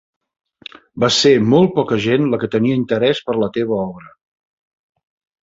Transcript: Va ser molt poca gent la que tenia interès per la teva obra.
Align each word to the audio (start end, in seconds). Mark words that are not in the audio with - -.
Va 1.03 1.09
ser 1.17 1.33
molt 1.53 1.75
poca 1.75 1.99
gent 2.07 2.25
la 2.31 2.41
que 2.45 2.49
tenia 2.57 2.79
interès 2.81 3.23
per 3.29 3.37
la 3.43 3.51
teva 3.59 3.79
obra. 3.85 4.11